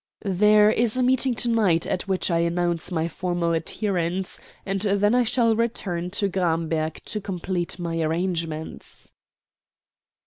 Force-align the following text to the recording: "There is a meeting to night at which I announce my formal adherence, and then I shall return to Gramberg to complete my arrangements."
"There 0.25 0.71
is 0.71 0.97
a 0.97 1.03
meeting 1.03 1.35
to 1.35 1.47
night 1.47 1.85
at 1.85 2.07
which 2.07 2.31
I 2.31 2.39
announce 2.39 2.91
my 2.91 3.07
formal 3.07 3.53
adherence, 3.53 4.39
and 4.65 4.81
then 4.81 5.13
I 5.13 5.23
shall 5.23 5.55
return 5.55 6.09
to 6.17 6.27
Gramberg 6.27 7.03
to 7.05 7.21
complete 7.21 7.77
my 7.77 8.01
arrangements." 8.01 9.11